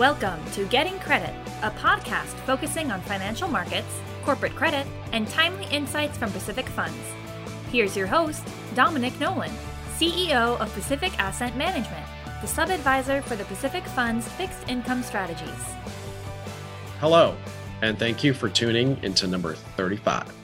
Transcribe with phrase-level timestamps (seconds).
[0.00, 6.16] Welcome to Getting Credit, a podcast focusing on financial markets, corporate credit, and timely insights
[6.16, 6.96] from Pacific Funds.
[7.70, 8.42] Here's your host,
[8.74, 9.52] Dominic Nolan,
[9.98, 12.06] CEO of Pacific Asset Management,
[12.40, 15.66] the sub advisor for the Pacific Fund's fixed income strategies.
[16.98, 17.36] Hello,
[17.82, 20.34] and thank you for tuning into number 35.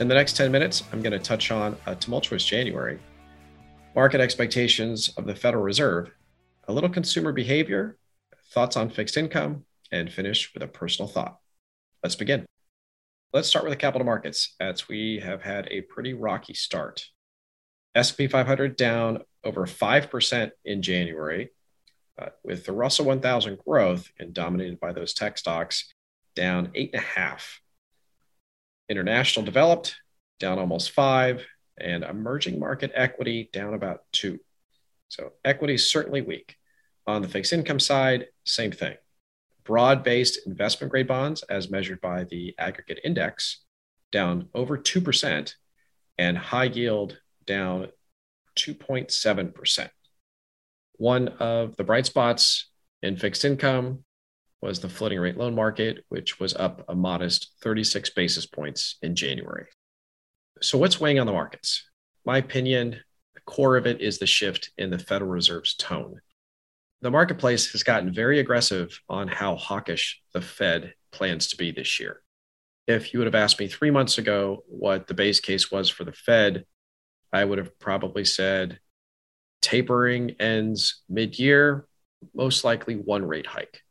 [0.00, 2.98] In the next 10 minutes, I'm going to touch on a tumultuous January,
[3.94, 6.10] market expectations of the Federal Reserve,
[6.66, 7.96] a little consumer behavior,
[8.54, 11.38] thoughts on fixed income, and finish with a personal thought.
[12.02, 12.46] Let's begin.
[13.32, 17.06] Let's start with the capital markets as we have had a pretty rocky start.
[17.94, 21.50] S&P 500 down over 5% in January,
[22.20, 25.92] uh, with the Russell 1000 growth and dominated by those tech stocks
[26.36, 27.40] down 8.5.
[28.88, 29.96] International developed
[30.38, 31.44] down almost 5
[31.78, 34.38] and emerging market equity down about 2.
[35.08, 36.56] So equity is certainly weak.
[37.06, 38.96] On the fixed income side, same thing.
[39.64, 43.62] Broad based investment grade bonds, as measured by the aggregate index,
[44.10, 45.54] down over 2%,
[46.18, 47.88] and high yield down
[48.56, 49.88] 2.7%.
[50.96, 52.70] One of the bright spots
[53.02, 54.04] in fixed income
[54.62, 59.14] was the floating rate loan market, which was up a modest 36 basis points in
[59.14, 59.66] January.
[60.62, 61.84] So, what's weighing on the markets?
[62.24, 63.00] My opinion,
[63.34, 66.20] the core of it is the shift in the Federal Reserve's tone
[67.04, 72.00] the marketplace has gotten very aggressive on how hawkish the Fed plans to be this
[72.00, 72.22] year.
[72.86, 76.04] If you would have asked me three months ago what the base case was for
[76.04, 76.64] the Fed,
[77.30, 78.78] I would have probably said
[79.60, 81.86] tapering ends mid year,
[82.34, 83.82] most likely one rate hike.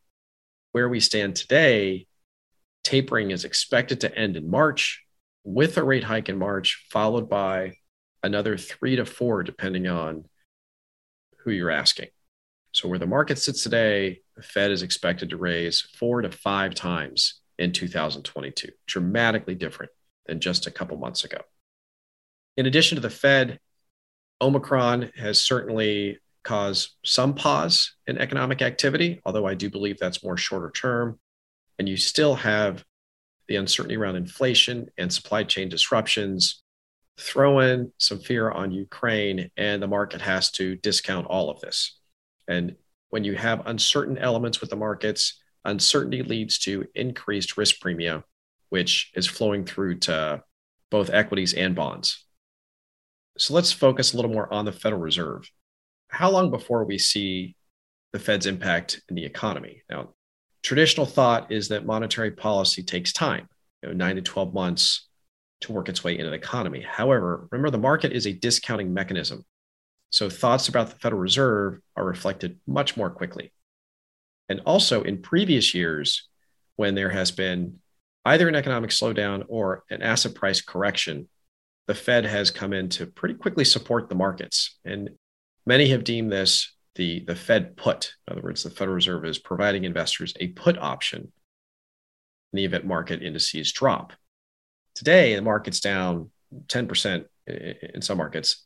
[0.71, 2.07] Where we stand today,
[2.83, 5.03] tapering is expected to end in March
[5.43, 7.75] with a rate hike in March, followed by
[8.23, 10.25] another three to four, depending on
[11.43, 12.07] who you're asking.
[12.73, 16.73] So, where the market sits today, the Fed is expected to raise four to five
[16.73, 19.91] times in 2022, dramatically different
[20.25, 21.37] than just a couple months ago.
[22.57, 23.59] In addition to the Fed,
[24.41, 30.35] Omicron has certainly caused some pause in economic activity, although I do believe that's more
[30.35, 31.19] shorter term.
[31.77, 32.83] And you still have
[33.47, 36.63] the uncertainty around inflation and supply chain disruptions.
[37.19, 41.99] Throw in some fear on Ukraine, and the market has to discount all of this.
[42.47, 42.75] And
[43.09, 48.23] when you have uncertain elements with the markets, uncertainty leads to increased risk premium,
[48.69, 50.43] which is flowing through to
[50.89, 52.25] both equities and bonds.
[53.37, 55.49] So let's focus a little more on the Federal Reserve.
[56.09, 57.55] How long before we see
[58.11, 59.81] the Fed's impact in the economy?
[59.89, 60.13] Now,
[60.61, 63.47] traditional thought is that monetary policy takes time,
[63.81, 65.07] you know, nine to 12 months
[65.61, 66.85] to work its way into the economy.
[66.87, 69.43] However, remember the market is a discounting mechanism.
[70.13, 73.51] So thoughts about the Federal Reserve are reflected much more quickly.
[74.47, 76.29] And also in previous years,
[76.75, 77.79] when there has been
[78.23, 81.29] either an economic slowdown or an asset price correction,
[81.87, 84.77] the Fed has come in to pretty quickly support the markets.
[84.85, 85.09] And
[85.65, 88.13] many have deemed this the, the Fed put.
[88.27, 92.85] In other words, the Federal Reserve is providing investors a put option in the event
[92.85, 94.13] market indices drop.
[94.93, 96.29] Today, the market's down
[96.67, 98.63] 10% in some markets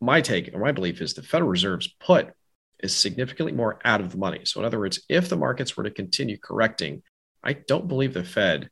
[0.00, 2.32] my take or my belief is the Federal Reserve's put
[2.80, 4.40] is significantly more out of the money.
[4.44, 7.02] So, in other words, if the markets were to continue correcting,
[7.42, 8.70] I don't believe the Fed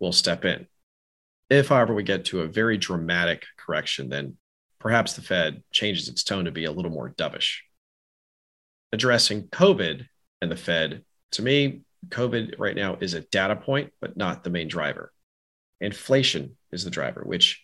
[0.00, 0.66] will step in.
[1.48, 4.36] If, however, we get to a very dramatic correction, then
[4.78, 7.58] perhaps the Fed changes its tone to be a little more dovish.
[8.92, 10.06] Addressing COVID
[10.40, 14.50] and the Fed, to me, COVID right now is a data point, but not the
[14.50, 15.12] main driver.
[15.80, 17.62] Inflation is the driver, which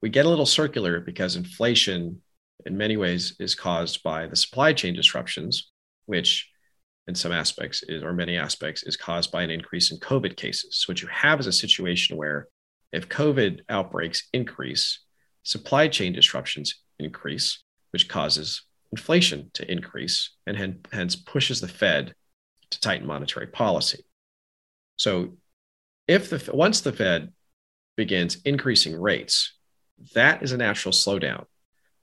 [0.00, 2.22] we get a little circular because inflation
[2.66, 5.70] in many ways is caused by the supply chain disruptions,
[6.06, 6.50] which
[7.06, 10.78] in some aspects is, or many aspects is caused by an increase in COVID cases.
[10.78, 12.48] So what you have is a situation where
[12.92, 15.00] if COVID outbreaks increase,
[15.42, 22.14] supply chain disruptions increase, which causes inflation to increase and hence pushes the Fed
[22.70, 24.04] to tighten monetary policy.
[24.96, 25.36] So
[26.08, 27.32] if the once the Fed
[27.96, 29.54] begins increasing rates,
[30.14, 31.44] that is a natural slowdown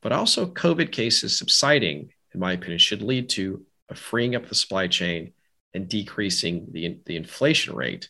[0.02, 4.56] but also COVID cases subsiding, in my opinion, should lead to a freeing up the
[4.56, 5.34] supply chain
[5.74, 8.10] and decreasing the, the inflation rate.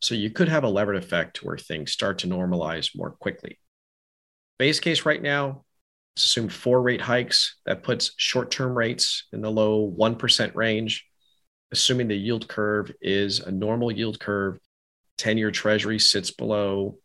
[0.00, 3.58] So you could have a levered effect where things start to normalize more quickly.
[4.58, 5.64] Base case right now,
[6.16, 7.56] assume four rate hikes.
[7.66, 11.06] That puts short term rates in the low 1% range.
[11.72, 14.58] Assuming the yield curve is a normal yield curve,
[15.18, 16.98] 10 year treasury sits below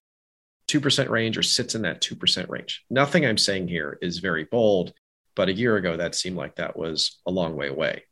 [0.68, 2.84] 2% range or sits in that 2% range.
[2.90, 4.94] Nothing I'm saying here is very bold,
[5.36, 8.04] but a year ago, that seemed like that was a long way away.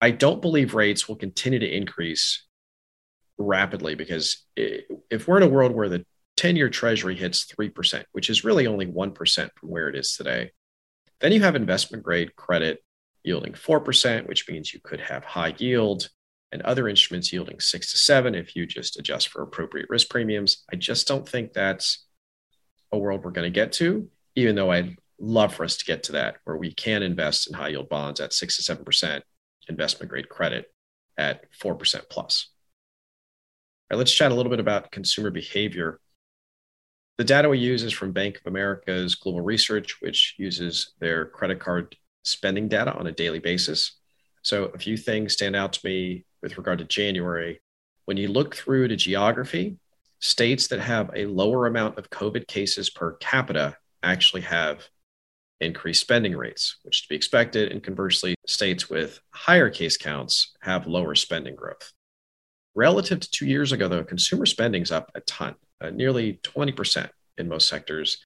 [0.00, 2.46] I don't believe rates will continue to increase
[3.36, 6.04] rapidly because if we're in a world where the
[6.36, 10.52] 10 year treasury hits 3%, which is really only 1% from where it is today,
[11.20, 12.82] then you have investment grade credit
[13.22, 16.08] yielding 4%, which means you could have high yield
[16.52, 20.64] and other instruments yielding six to seven if you just adjust for appropriate risk premiums.
[20.72, 22.06] I just don't think that's
[22.92, 26.02] a world we're going to get to, even though I'd love for us to get
[26.04, 29.22] to that where we can invest in high yield bonds at six to seven percent,
[29.68, 30.72] investment grade credit
[31.16, 32.48] at four percent plus.
[33.90, 36.00] All right, let's chat a little bit about consumer behavior.
[37.18, 41.60] The data we use is from Bank of America's Global Research, which uses their credit
[41.60, 41.94] card
[42.24, 43.98] spending data on a daily basis.
[44.42, 47.60] So a few things stand out to me with regard to January.
[48.04, 49.76] When you look through to geography,
[50.20, 54.88] states that have a lower amount of COVID cases per capita actually have
[55.60, 57.72] increased spending rates, which is to be expected.
[57.72, 61.92] And conversely, states with higher case counts have lower spending growth.
[62.74, 67.08] Relative to two years ago, though, consumer spending is up a ton, uh, nearly 20%
[67.36, 68.24] in most sectors.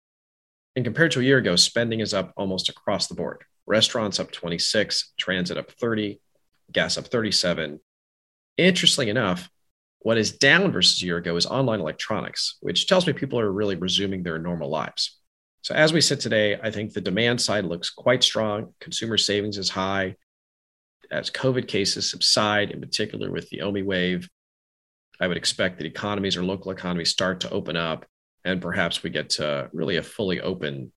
[0.77, 3.45] And compared to a year ago, spending is up almost across the board.
[3.67, 6.21] Restaurants up 26, transit up 30,
[6.73, 7.81] gas up 37.
[8.57, 9.51] Interestingly enough,
[10.01, 13.51] what is down versus a year ago is online electronics, which tells me people are
[13.51, 15.19] really resuming their normal lives.
[15.63, 18.75] So as we sit today, I think the demand side looks quite strong.
[18.81, 20.17] Consumer savings is high.
[21.11, 24.29] As COVID cases subside, in particular with the Omi wave,
[25.21, 28.05] I would expect that economies or local economies start to open up
[28.45, 30.93] and perhaps we get to really a fully open,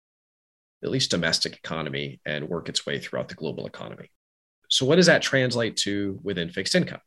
[0.82, 4.10] at least domestic economy and work its way throughout the global economy.
[4.68, 7.00] So, what does that translate to within fixed income?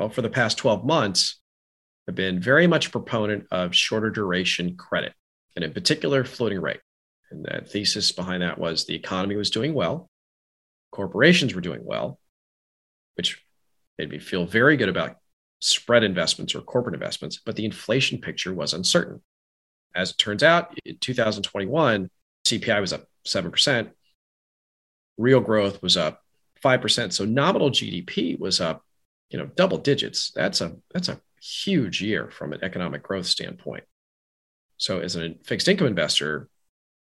[0.00, 1.42] Well, for the past 12 months,
[2.08, 5.12] I've been very much a proponent of shorter duration credit,
[5.54, 6.80] and in particular, floating rate.
[7.30, 10.08] And the thesis behind that was the economy was doing well,
[10.90, 12.18] corporations were doing well,
[13.16, 13.44] which
[13.98, 15.18] made me feel very good about
[15.60, 19.20] spread investments or corporate investments, but the inflation picture was uncertain.
[19.94, 22.08] As it turns out, in 2021,
[22.46, 23.90] CPI was up 7%,
[25.18, 26.22] real growth was up
[26.64, 28.82] 5%, so nominal GDP was up,
[29.30, 30.32] you know, double digits.
[30.34, 33.84] That's a that's a huge year from an economic growth standpoint.
[34.76, 36.48] So as a fixed income investor,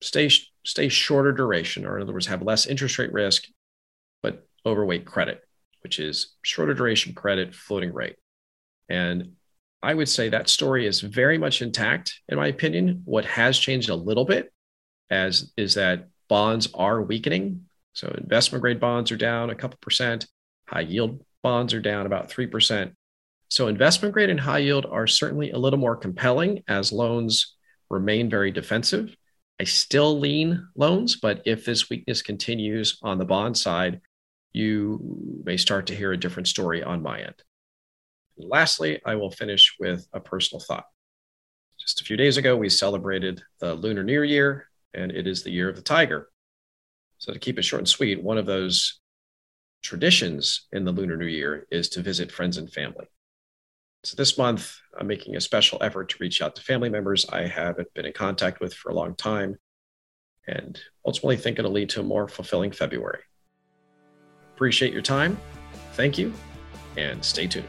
[0.01, 0.31] stay
[0.65, 3.45] stay shorter duration, or in other words, have less interest rate risk,
[4.23, 5.43] but overweight credit,
[5.83, 8.17] which is shorter duration credit, floating rate.
[8.89, 9.33] And
[9.83, 13.03] I would say that story is very much intact, in my opinion.
[13.05, 14.53] What has changed a little bit
[15.11, 17.67] as is that bonds are weakening.
[17.93, 20.27] So investment grade bonds are down a couple percent,
[20.67, 22.93] high yield bonds are down about 3%.
[23.49, 27.57] So investment grade and high yield are certainly a little more compelling as loans
[27.89, 29.15] remain very defensive.
[29.61, 34.01] I still lean loans, but if this weakness continues on the bond side,
[34.53, 37.43] you may start to hear a different story on my end.
[38.37, 40.85] And lastly, I will finish with a personal thought.
[41.81, 45.51] Just a few days ago, we celebrated the Lunar New Year, and it is the
[45.51, 46.29] year of the tiger.
[47.19, 49.01] So, to keep it short and sweet, one of those
[49.83, 53.07] traditions in the Lunar New Year is to visit friends and family.
[54.05, 57.47] So this month, I'm making a special effort to reach out to family members I
[57.47, 59.59] haven't been in contact with for a long time,
[60.47, 63.23] and ultimately think it'll lead to a more fulfilling February.
[64.55, 65.39] Appreciate your time.
[65.93, 66.33] Thank you,
[66.97, 67.69] and stay tuned.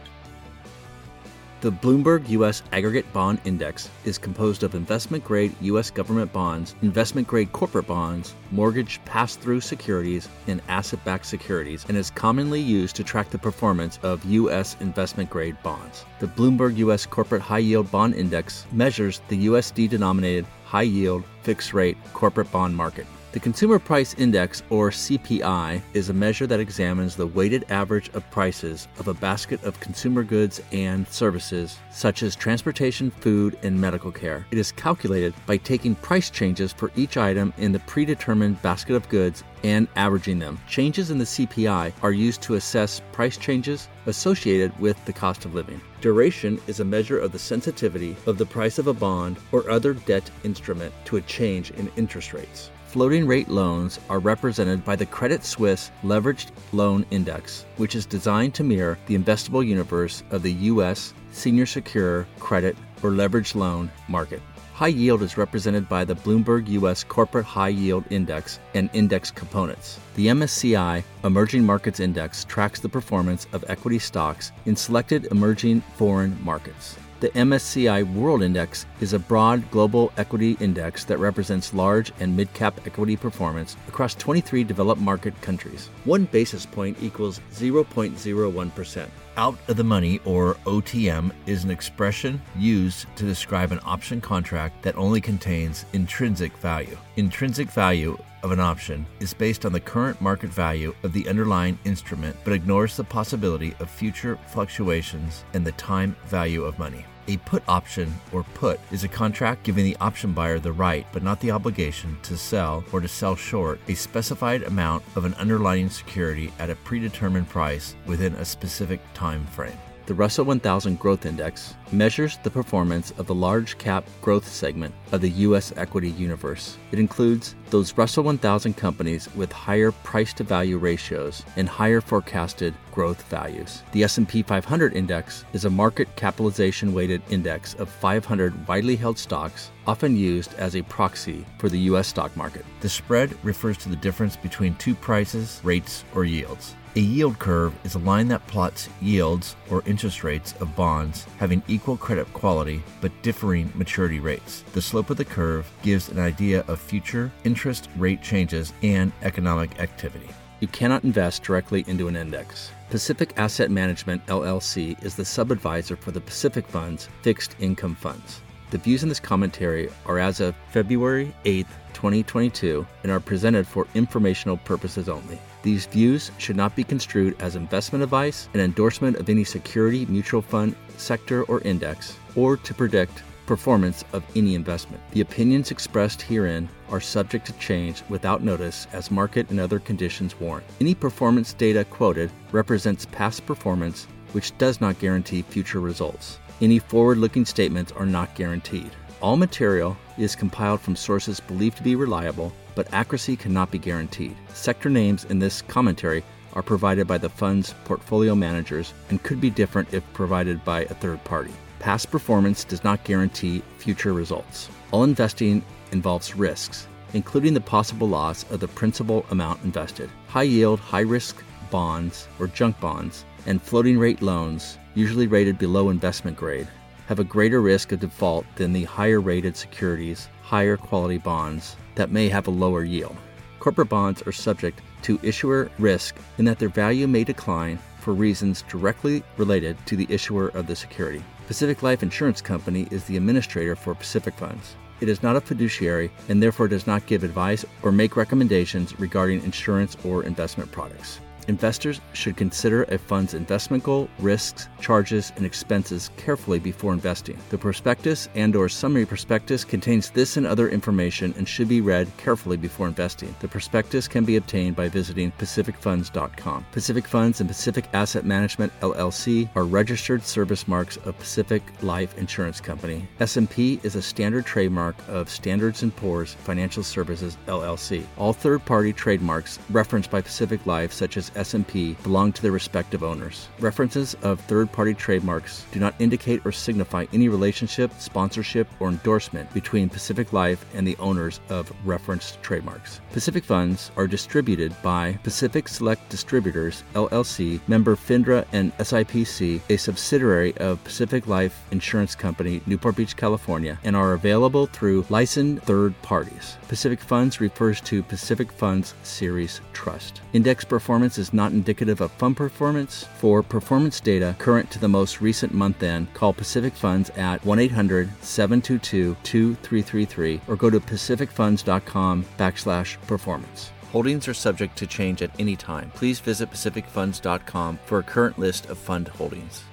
[1.61, 2.63] The Bloomberg U.S.
[2.71, 5.91] Aggregate Bond Index is composed of investment grade U.S.
[5.91, 11.97] government bonds, investment grade corporate bonds, mortgage pass through securities, and asset backed securities, and
[11.97, 14.77] is commonly used to track the performance of U.S.
[14.79, 16.05] investment grade bonds.
[16.19, 17.05] The Bloomberg U.S.
[17.05, 22.73] Corporate High Yield Bond Index measures the USD denominated high yield fixed rate corporate bond
[22.73, 23.05] market.
[23.31, 28.27] The Consumer Price Index, or CPI, is a measure that examines the weighted average of
[28.31, 34.11] prices of a basket of consumer goods and services, such as transportation, food, and medical
[34.11, 34.47] care.
[34.49, 39.07] It is calculated by taking price changes for each item in the predetermined basket of
[39.09, 40.59] goods and averaging them.
[40.67, 45.53] Changes in the CPI are used to assess price changes associated with the cost of
[45.53, 45.79] living.
[46.01, 49.93] Duration is a measure of the sensitivity of the price of a bond or other
[49.93, 52.71] debt instrument to a change in interest rates.
[52.89, 58.55] Floating rate loans are represented by the Credit Suisse Leveraged Loan Index, which is designed
[58.55, 61.13] to mirror the investable universe of the U.S.
[61.31, 64.41] senior secure credit or leveraged loan market.
[64.73, 67.03] High yield is represented by the Bloomberg U.S.
[67.03, 69.99] Corporate High Yield Index and index components.
[70.15, 76.43] The MSCI Emerging Markets Index tracks the performance of equity stocks in selected emerging foreign
[76.43, 76.97] markets.
[77.19, 82.53] The MSCI World Index is a broad global equity index that represents large and mid
[82.53, 85.89] cap equity performance across 23 developed market countries.
[86.05, 89.09] One basis point equals 0.01%.
[89.39, 94.83] Out of the money, or OTM, is an expression used to describe an option contract
[94.83, 96.97] that only contains intrinsic value.
[97.15, 101.79] Intrinsic value of an option is based on the current market value of the underlying
[101.85, 107.05] instrument but ignores the possibility of future fluctuations and the time value of money.
[107.27, 111.23] A put option or put is a contract giving the option buyer the right but
[111.23, 115.89] not the obligation to sell or to sell short a specified amount of an underlying
[115.89, 119.77] security at a predetermined price within a specific time frame.
[120.09, 125.21] The Russell 1000 Growth Index measures the performance of the large cap growth segment of
[125.21, 126.79] the US equity universe.
[126.91, 132.73] It includes those Russell 1000 companies with higher price to value ratios and higher forecasted
[132.91, 133.83] growth values.
[133.91, 139.69] The S&P 500 index is a market capitalization weighted index of 500 widely held stocks
[139.85, 142.65] often used as a proxy for the US stock market.
[142.81, 146.75] The spread refers to the difference between two prices, rates, or yields.
[146.95, 151.61] A yield curve is a line that plots yields or interest rates of bonds having
[151.67, 154.63] equal credit quality but differing maturity rates.
[154.73, 159.79] The slope of the curve gives an idea of future interest rate changes and economic
[159.79, 160.29] activity.
[160.61, 162.71] You cannot invest directly into an index.
[162.89, 168.41] Pacific Asset Management LLC is the sub-advisor for the Pacific Fund's fixed income funds.
[168.71, 173.85] The views in this commentary are as of February 8, 2022, and are presented for
[173.93, 175.39] informational purposes only.
[175.61, 180.41] These views should not be construed as investment advice, an endorsement of any security, mutual
[180.41, 185.01] fund, sector, or index, or to predict performance of any investment.
[185.11, 190.39] The opinions expressed herein are subject to change without notice as market and other conditions
[190.39, 190.67] warrant.
[190.79, 196.37] Any performance data quoted represents past performance, which does not guarantee future results.
[196.61, 198.91] Any forward looking statements are not guaranteed.
[199.19, 204.33] All material is compiled from sources believed to be reliable but accuracy cannot be guaranteed.
[204.53, 209.49] Sector names in this commentary are provided by the fund's portfolio managers and could be
[209.49, 211.51] different if provided by a third party.
[211.79, 214.69] Past performance does not guarantee future results.
[214.91, 220.09] All investing involves risks, including the possible loss of the principal amount invested.
[220.29, 225.89] High yield, high risk bonds or junk bonds and floating rate loans, usually rated below
[225.89, 226.69] investment grade,
[227.09, 232.11] have a greater risk of default than the higher rated securities, higher quality bonds that
[232.11, 233.17] may have a lower yield.
[233.57, 238.61] Corporate bonds are subject to issuer risk in that their value may decline for reasons
[238.69, 241.23] directly related to the issuer of the security.
[241.47, 244.75] Pacific Life Insurance Company is the administrator for Pacific Funds.
[245.01, 249.43] It is not a fiduciary and therefore does not give advice or make recommendations regarding
[249.43, 251.19] insurance or investment products.
[251.49, 257.39] Investors should consider a fund's investment goal, risks, charges, and expenses carefully before investing.
[257.49, 262.07] The prospectus and or summary prospectus contains this and other information and should be read
[262.17, 263.33] carefully before investing.
[263.39, 266.67] The prospectus can be obtained by visiting pacificfunds.com.
[266.71, 272.61] Pacific Funds and Pacific Asset Management LLC are registered service marks of Pacific Life Insurance
[272.61, 273.07] Company.
[273.19, 278.03] S&P is a standard trademark of Standards & Poor's Financial Services LLC.
[278.19, 283.47] All third-party trademarks referenced by Pacific Life such as S&P belong to their respective owners.
[283.59, 289.89] References of third-party trademarks do not indicate or signify any relationship, sponsorship, or endorsement between
[289.89, 293.01] Pacific Life and the owners of referenced trademarks.
[293.11, 300.55] Pacific Funds are distributed by Pacific Select Distributors LLC, member FINRA and SIPC, a subsidiary
[300.57, 306.57] of Pacific Life Insurance Company, Newport Beach, California, and are available through licensed third parties.
[306.67, 310.21] Pacific Funds refers to Pacific Funds Series Trust.
[310.33, 313.05] Index performance is not indicative of fund performance.
[313.17, 317.59] For performance data current to the most recent month end, call Pacific Funds at 1
[317.59, 323.71] 800 722 2333 or go to pacificfunds.com backslash performance.
[323.91, 325.91] Holdings are subject to change at any time.
[325.95, 329.63] Please visit pacificfunds.com for a current list of fund holdings.